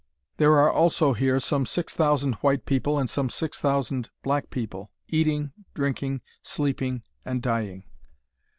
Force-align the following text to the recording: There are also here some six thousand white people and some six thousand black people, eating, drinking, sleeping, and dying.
There 0.37 0.57
are 0.57 0.71
also 0.71 1.13
here 1.13 1.39
some 1.39 1.67
six 1.67 1.93
thousand 1.93 2.33
white 2.41 2.65
people 2.65 2.97
and 2.97 3.07
some 3.07 3.29
six 3.29 3.59
thousand 3.61 4.09
black 4.23 4.49
people, 4.49 4.89
eating, 5.07 5.51
drinking, 5.75 6.21
sleeping, 6.41 7.03
and 7.23 7.39
dying. 7.39 7.83